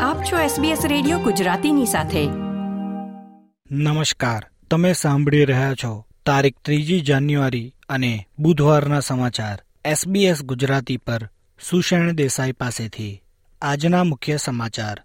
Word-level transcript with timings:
આપ 0.00 0.22
છો 0.22 0.62
SBS 0.62 0.78
radio 0.88 1.18
ગુજરાતીની 1.18 1.86
સાથે. 1.86 2.26
નમસ્કાર. 3.70 4.46
તમે 4.70 4.92
સાંભળી 4.92 5.44
રહ્યા 5.44 5.74
છો 5.74 6.06
તારીખ 6.26 6.56
ત્રીજી 6.64 7.00
જાન્યુઆરી 7.00 7.74
અને 7.88 8.28
બુધવારના 8.38 9.00
સમાચાર. 9.00 9.62
SBS 9.92 10.42
ગુજરાતી 10.44 10.96
પર 10.96 11.30
સુષેણ 11.70 12.12
દેસાઈ 12.12 12.52
પાસેથી. 12.52 13.22
આજના 13.62 14.04
મુખ્ય 14.04 14.36
સમાચાર. 14.36 15.02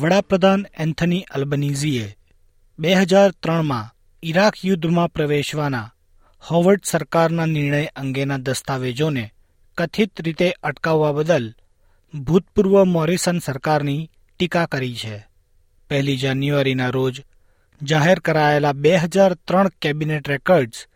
વડાપ્રધાન 0.00 0.62
એન્થની 0.78 1.26
અલ્બનીઝીએ 1.34 2.06
બે 2.78 2.90
હજાર 2.94 3.30
ત્રણમાં 3.42 3.92
ઇરાક 4.22 4.56
યુદ્ધમાં 4.64 5.12
પ્રવેશવાના 5.14 5.92
હોવર્ડ 6.42 6.84
સરકારના 6.84 7.46
નિર્ણય 7.46 7.92
અંગેના 7.94 8.38
દસ્તાવેજોને 8.38 9.24
કથિત 9.78 10.12
રીતે 10.20 10.48
અટકાવવા 10.62 11.12
બદલ 11.12 11.46
ભૂતપૂર્વ 12.14 12.74
મોરિસન 12.86 13.38
સરકારની 13.38 14.08
ટીકા 14.40 14.66
કરી 14.66 14.94
છે. 14.94 15.16
પહેલી 15.90 16.16
જાન્યુઆરીના 16.16 16.90
રોજ 16.90 17.16
જાહેર 17.80 18.20
કરાયેલા 18.20 18.80
બે 18.84 18.94
હજાર 18.98 19.32
ત્રણ 19.46 19.76
કેબિનેટ 19.82 20.28
રેકર્ડ્સ 20.28 20.86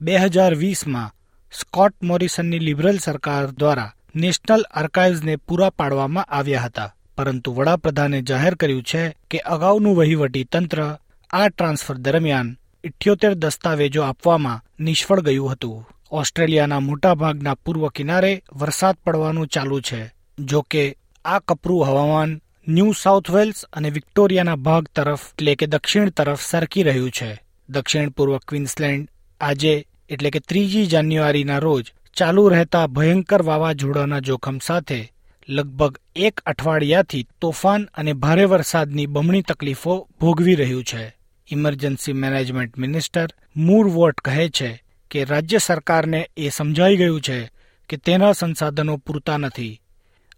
બે 0.00 0.14
હજાર 0.16 0.54
વીસમાં 0.54 1.14
સ્કોટ 1.52 1.94
મોરિસનની 2.02 2.58
લિબરલ 2.58 2.98
સરકાર 2.98 3.44
દ્વારા 3.50 3.94
નેશનલ 4.14 4.62
આર્કાઇવ્સને 4.70 5.34
પૂરા 5.36 5.70
પાડવામાં 5.70 6.30
આવ્યા 6.30 6.66
હતા. 6.66 6.94
પરંતુ 7.18 7.54
વડાપ્રધાને 7.54 8.22
જાહેર 8.22 8.54
કર્યું 8.54 8.82
છે 8.82 9.16
કે 9.30 9.38
અગાઉનું 9.38 9.96
વહીવટી 9.96 10.44
તંત્ર 10.44 10.96
આ 11.30 11.48
ટ્રાન્સફર 11.48 11.94
દરમિયાન 11.94 12.56
ઇઠ્યોતેર 12.84 13.34
દસ્તાવેજો 13.34 14.02
આપવામાં 14.02 14.84
નિષ્ફળ 14.84 15.20
ગયું 15.20 15.52
હતું. 15.52 15.88
ઓસ્ટ્રેલિયાના 16.10 16.80
મોટાભાગના 16.80 17.54
પૂર્વ 17.54 17.88
કિનારે 17.88 18.42
વરસાદ 18.52 18.96
પડવાનું 19.06 19.46
ચાલુ 19.46 19.80
છે. 19.80 20.12
જો 20.38 20.60
કે, 20.60 20.96
આ 21.24 21.38
કપરું 21.38 21.86
હવામાન 21.86 22.40
ન્યૂ 22.68 22.92
સાઉથ 22.92 23.30
વેલ્સ 23.30 23.64
અને 23.72 23.90
વિક્ટોરિયાના 23.90 24.56
ભાગ 24.56 24.88
તરફ 24.96 25.20
એટલે 25.22 25.54
કે 25.54 25.66
દક્ષિણ 25.66 26.08
તરફ 26.08 26.40
સરકી 26.42 26.82
રહ્યું 26.82 27.10
છે. 27.10 27.42
દક્ષિણ 27.68 28.10
પૂર્વ 28.10 28.38
ક્વીન્સલેન્ડ 28.38 29.08
આજે 29.40 29.86
એટલે 30.08 30.30
કે 30.30 30.38
ત્રીજી 30.38 30.86
જાન્યુઆરીના 30.86 31.58
રોજ 31.58 31.92
ચાલુ 32.16 32.48
રહેતા 32.48 32.86
ભયંકર 32.86 33.42
વાવાઝોડાના 33.42 34.18
જોખમ 34.18 34.58
સાથે 34.58 35.12
લગભગ 35.50 35.98
એક 36.16 36.40
અઠવાડિયાથી 36.40 37.26
તોફાન 37.40 37.84
અને 37.84 38.12
ભારે 38.12 38.44
વરસાદની 38.44 39.06
બમણી 39.06 39.42
તકલીફો 39.42 40.08
ભોગવી 40.20 40.54
રહ્યું 40.54 40.84
છે. 40.84 41.16
Emergency 41.50 42.12
management 42.12 42.78
minister 42.78 43.28
Murray 43.56 43.88
Watt 43.88 44.20
કહે 44.20 44.48
છે 44.48 44.82
કે 45.10 45.24
રાજ્ય 45.24 45.58
સરકારને 45.58 46.30
એ 46.36 46.48
સમજાઈ 46.48 46.96
ગયું 46.96 47.20
છે 47.20 47.50
કે 47.88 47.96
તેના 47.96 48.32
સંસાધનો 48.32 48.96
પૂરતા 48.96 49.36
નથી. 49.36 49.80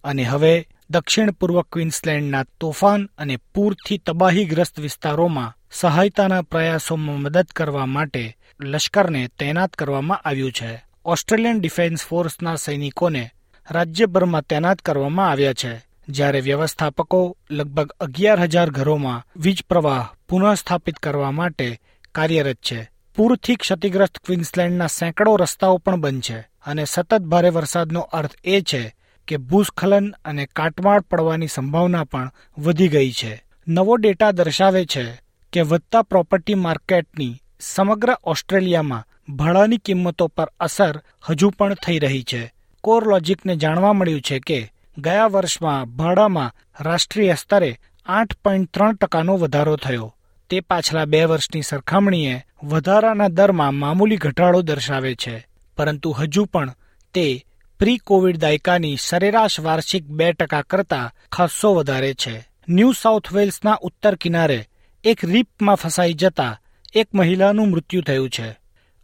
અને 0.05 0.23
હવે 0.23 0.69
દક્ષિણ 0.91 1.31
પૂર્વ 1.31 1.63
ક્વીન્સલેન્ડના 1.63 2.45
તોફાન 2.61 3.11
અને 3.19 3.37
પૂરથી 3.37 3.99
તબાહીગ્રસ્ત 3.99 4.81
વિસ્તારોમાં 4.81 5.57
સહાયતાના 5.73 6.43
પ્રયાસોમાં 6.43 7.21
મદદ 7.21 7.45
કરવા 7.45 7.87
માટે 7.87 8.37
લશ્કરને 8.61 9.29
તૈનાત 9.39 9.73
કરવામાં 9.73 10.19
આવ્યું 10.19 10.53
છે. 10.53 10.85
ઓસ્ટ્રેલિયન 11.05 11.61
ડિફેન્સ 11.61 12.05
ફોર્સના 12.05 12.57
સૈનિકોને 12.57 13.31
રાજ્યભરમાં 13.71 14.43
તૈનાત 14.43 14.79
કરવામાં 14.79 15.31
આવ્યા 15.31 15.53
છે. 15.53 15.83
જ્યારે 16.09 16.41
વ્યવસ્થાપકો 16.41 17.37
લગભગ 17.51 17.91
અગિયાર 17.91 18.41
હજાર 18.41 18.71
ઘરોમાં 18.71 19.27
વીજ 19.37 19.65
પ્રવાહ 19.69 20.09
પુનઃસ્થાપિત 20.29 20.97
કરવા 20.97 21.31
માટે 21.31 21.81
કાર્યરત 22.15 22.57
છે. 22.57 22.91
પૂરથી 23.17 23.57
ક્ષતિગ્રસ્ત 23.57 24.19
ક્વીન્સલેન્ડના 24.19 24.87
સેંકડો 24.87 25.37
રસ્તાઓ 25.37 25.77
પણ 25.77 26.01
બંધ 26.01 26.23
છે. 26.23 26.39
અને 26.41 26.85
સતત 26.85 27.19
ભારે 27.19 27.49
વરસાદનો 27.49 28.01
અર્થ 28.01 28.31
એ 28.45 28.61
છે 28.61 28.95
કે 29.29 29.37
ભૂસ્ખલન 29.37 30.15
અને 30.25 30.47
કાટમાળ 30.47 31.01
પડવાની 31.01 31.47
સંભાવના 31.47 32.05
પણ 32.05 32.31
વધી 32.59 32.89
ગઈ 32.89 33.13
છે. 33.13 33.45
નવો 33.69 33.97
ડેટા 33.97 34.31
દર્શાવે 34.31 34.85
છે 34.85 35.21
કે 35.53 35.61
વધતા 35.61 36.03
પ્રોપર્ટી 36.03 36.55
માર્કેટની 36.55 37.43
સમગ્ર 37.61 38.17
ઓસ્ટ્રેલિયામાં 38.25 39.05
ભાડાની 39.37 39.79
કિંમતો 39.79 40.27
પર 40.27 40.53
અસર 40.61 41.01
હજુ 41.31 41.51
પણ 41.51 41.75
થઈ 41.75 41.99
રહી 41.99 42.23
છે. 42.23 42.53
કોર 42.81 43.09
લોજિકને 43.09 43.57
જાણવા 43.57 43.93
મળ્યું 43.93 44.21
છે 44.21 44.39
કે 44.39 44.73
ગયા 44.99 45.27
વર્ષમાં 45.27 45.97
ભાડામાં 45.97 46.55
રાષ્ટ્રીય 46.81 47.35
સ્તરે 47.35 47.79
આઠ 48.07 48.35
પોઈન્ટ 48.35 48.71
ત્રણ 48.71 48.95
ટકાનો 48.95 49.37
વધારો 49.37 49.77
થયો. 49.77 50.17
તે 50.51 50.61
પાછલા 50.61 51.05
બે 51.05 51.25
વર્ષની 51.25 51.63
સરખામણીએ 51.63 52.45
વધારાના 52.63 53.29
દરમાં 53.29 53.75
મામૂલી 53.75 54.17
ઘટાડો 54.17 54.63
દર્શાવે 54.63 55.15
છે. 55.15 55.47
પરંતુ 55.77 56.11
હજુ 56.11 56.45
પણ 56.45 56.75
તે 57.15 57.47
પ્રી 57.79 57.99
કોવિડ 57.99 58.37
દાયકાની 58.37 58.97
સરેરાશ 59.01 59.61
વાર્ષિક 59.61 60.05
બે 60.05 60.33
ટકા 60.33 60.63
કરતાં 60.63 61.13
ખાસ્સો 61.33 61.75
વધારે 61.75 62.15
છે. 62.15 62.49
ન્યૂ 62.69 62.93
સાઉથ 62.93 63.33
વેલ્સના 63.33 63.79
ઉત્તર 63.83 64.15
કિનારે 64.15 64.65
એક 65.05 65.25
રીપમાં 65.25 65.75
ફસાઈ 65.75 66.13
જતા 66.13 66.61
એક 66.95 67.15
મહિલાનું 67.15 67.71
મૃત્યુ 67.71 68.03
થયું 68.03 68.31
છે 68.31 68.51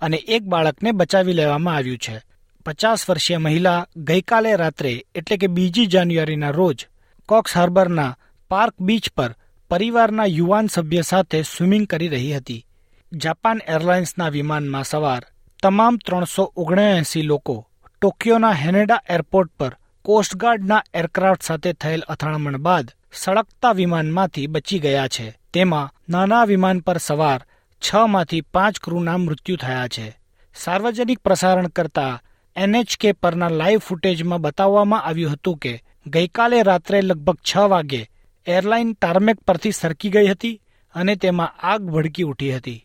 અને 0.00 0.16
એક 0.16 0.42
બાળકને 0.42 0.92
બચાવી 0.92 1.32
લેવામાં 1.32 1.76
આવ્યું 1.76 1.98
છે. 1.98 2.22
પચાસ 2.66 3.10
વર્ષીય 3.10 3.36
મહિલા 3.36 3.86
ગઈકાલે 3.96 4.56
રાત્રે, 4.56 5.04
એટલે 5.14 5.36
કે 5.36 5.46
બીજી 5.46 5.86
જાન્યુઆરીના 5.86 6.50
રોજ, 6.50 6.88
કોક્સ 7.28 7.56
હાર્બરના 7.56 8.18
પાર્ક 8.50 8.74
બીચ 8.80 9.10
પર 9.16 9.34
પરિવારના 9.70 10.24
યુવાન 10.26 10.66
સભ્ય 10.66 11.02
સાથે 11.02 11.42
સ્વિમિંગ 11.42 11.86
કરી 11.86 12.08
રહી 12.08 12.36
હતી. 12.36 12.66
જાપાન 13.12 13.60
એરલાઇન્સના 13.68 14.28
વિમાનમાં 14.28 14.84
સવાર 14.84 15.22
તમામ 15.62 15.96
ત્રણસો 15.96 16.52
ઓગણએંસી 16.56 17.22
લોકો 17.22 17.68
ટોક્યોના 18.02 18.52
હેનેડા 18.52 19.02
એરપોર્ટ 19.10 19.50
પર 19.50 19.76
કોસ્ટગાર્ડના 20.02 20.82
એરક્રાફ્ટ 20.94 21.42
સાથે 21.42 21.72
થયેલ 21.72 22.00
અથડામણ 22.00 22.56
બાદ 22.56 22.90
સળગતા 23.12 23.72
વિમાનમાંથી 23.72 24.46
બચી 24.46 24.78
ગયા 24.78 25.08
છે. 25.08 25.38
તેમાં 25.54 25.92
નાના 26.08 26.44
વિમાન 26.44 26.78
પર 26.78 26.98
સવાર 26.98 27.40
છ 27.82 27.94
માંથી 27.94 28.40
પાંચ 28.40 28.80
ક્રૂના 28.80 29.18
મૃત્યુ 29.18 29.56
થયા 29.56 29.88
છે. 29.88 30.16
સાર્વજનિક 30.54 31.18
પ્રસારણ 31.18 31.66
કરતા 31.68 32.22
એનએચકે 32.56 33.12
પરના 33.12 33.48
લાઈવ 33.48 33.78
ફૂટેજમાં 33.78 34.40
બતાવવામાં 34.40 35.02
આવ્યું 35.02 35.32
હતું 35.32 35.56
કે, 35.56 35.82
ગઈકાલે 36.06 36.62
રાત્રે 36.62 37.00
લગભગ 37.00 37.34
છ 37.34 37.56
વાગે 37.56 38.10
એરલાઇન 38.46 38.92
ટાર્મેક 38.92 39.40
પરથી 39.40 39.70
સરકી 39.70 40.10
ગઈ 40.10 40.26
હતી 40.26 40.60
અને 40.94 41.16
તેમાં 41.16 41.56
આગ 41.62 41.82
ભડકી 41.82 42.22
ઉઠી 42.22 42.56
હતી. 42.56 42.84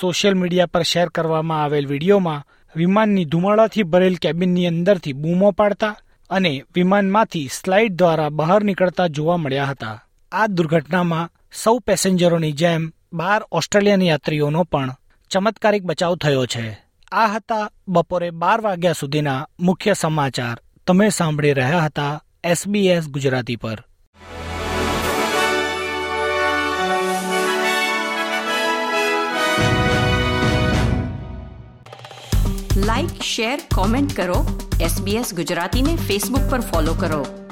સોશિયલ 0.00 0.34
મીડિયા 0.34 0.66
પર 0.66 0.82
શેર 0.82 1.08
કરવામાં 1.08 1.62
આવેલ 1.62 1.86
વિડીયોમાં 1.86 2.44
વિમાનની 2.76 3.24
ધુમાડાથી 3.24 3.82
ભરેલ 3.82 4.16
કેબિનની 4.16 4.66
અંદરથી 4.66 5.12
બૂમો 5.12 5.50
પાડતા 5.50 5.96
અને 6.30 6.64
વિમાનમાંથી 6.74 7.48
સ્લાઇડ 7.48 7.92
દ્વારા 7.92 8.28
બહાર 8.28 8.64
નીકળતા 8.64 9.06
જોવા 9.06 9.36
મળ્યા 9.36 9.64
હતા. 9.64 10.02
આ 10.32 10.46
દુર્ઘટનામાં 10.46 11.30
સૌ 11.52 11.78
પેસેન્જરોની 11.78 12.52
જેમ 12.52 12.92
બાર 13.12 13.42
ઓસ્ટ્રેલિયન 13.50 14.02
યાત્રીઓનો 14.02 14.64
પણ 14.64 14.90
ચમત્કારિક 15.30 15.82
બચાવ 15.82 16.16
થયો 16.16 16.46
છે. 16.46 16.89
આ 17.12 17.26
હતા 17.26 17.70
બપોરે 17.88 18.30
બાર 18.30 18.60
વાગ્યા 18.60 18.92
સુધીના 18.92 19.48
મુખ્ય 19.60 19.94
સમાચાર. 19.94 20.60
તમે 20.86 21.08
સાંભળી 21.08 21.52
રહ્યા 21.52 21.80
હતા 21.80 22.24
એસબીએસ 22.44 23.08
ગુજરાતી 23.08 23.56
પર. 23.56 23.84
લાઇક 32.76 33.22
શેર 33.22 33.60
કોમેન્ટ 33.74 34.16
કરો. 34.16 34.68
એસબીએસ 34.80 35.34
ગુજરાતીને 35.34 35.96
ફેસબુક 35.96 36.50
પર 36.50 36.60
ફોલો 36.60 36.94
કરો. 36.94 37.49